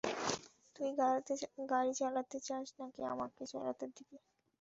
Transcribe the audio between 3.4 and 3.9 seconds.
চালাতে